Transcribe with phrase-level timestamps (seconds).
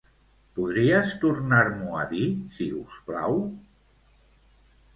[0.59, 2.23] Podries tornar-m'ho a dir,
[2.57, 3.39] si us plau?